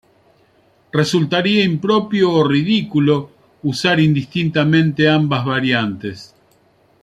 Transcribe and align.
Resultaría 0.99 1.63
impropio 1.63 2.31
o 2.33 2.43
ridículo 2.43 3.29
usar 3.61 3.99
indistintamente 3.99 5.07
ambas 5.07 5.45
variantes. 5.45 6.33